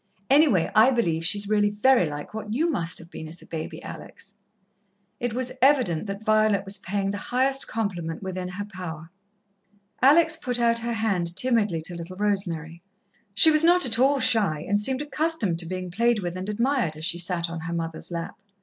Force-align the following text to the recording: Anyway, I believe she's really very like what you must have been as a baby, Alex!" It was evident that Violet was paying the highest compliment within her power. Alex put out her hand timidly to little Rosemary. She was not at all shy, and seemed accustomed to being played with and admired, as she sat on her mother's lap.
Anyway, 0.31 0.67
I 0.73 0.89
believe 0.89 1.23
she's 1.23 1.47
really 1.47 1.69
very 1.69 2.07
like 2.07 2.33
what 2.33 2.51
you 2.55 2.71
must 2.71 2.97
have 2.97 3.11
been 3.11 3.27
as 3.27 3.43
a 3.43 3.45
baby, 3.45 3.83
Alex!" 3.83 4.33
It 5.19 5.31
was 5.35 5.51
evident 5.61 6.07
that 6.07 6.23
Violet 6.23 6.65
was 6.65 6.79
paying 6.79 7.11
the 7.11 7.19
highest 7.29 7.67
compliment 7.67 8.23
within 8.23 8.47
her 8.47 8.65
power. 8.65 9.11
Alex 10.01 10.37
put 10.37 10.59
out 10.59 10.79
her 10.79 10.93
hand 10.93 11.35
timidly 11.35 11.83
to 11.83 11.93
little 11.93 12.17
Rosemary. 12.17 12.81
She 13.35 13.51
was 13.51 13.63
not 13.63 13.85
at 13.85 13.99
all 13.99 14.19
shy, 14.19 14.65
and 14.67 14.79
seemed 14.79 15.03
accustomed 15.03 15.59
to 15.59 15.67
being 15.67 15.91
played 15.91 16.17
with 16.17 16.35
and 16.35 16.49
admired, 16.49 16.95
as 16.95 17.05
she 17.05 17.19
sat 17.19 17.47
on 17.47 17.59
her 17.59 17.73
mother's 17.73 18.09
lap. 18.09 18.41